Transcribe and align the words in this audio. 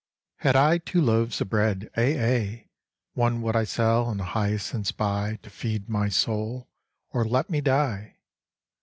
"Had 0.37 0.55
I 0.55 0.79
two 0.79 0.99
loaves 0.99 1.41
of 1.41 1.51
bread 1.51 1.91
ay, 1.95 2.17
ay! 2.19 2.69
One 3.13 3.43
would 3.43 3.55
I 3.55 3.65
sell 3.65 4.09
and 4.09 4.19
hyacinths 4.19 4.91
buy 4.91 5.37
To 5.43 5.49
feed 5.51 5.89
my 5.89 6.09
soul." 6.09 6.67
"Or 7.11 7.23
let 7.23 7.51
me 7.51 7.61
die!" 7.61 8.17